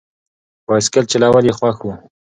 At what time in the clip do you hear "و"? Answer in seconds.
1.83-1.87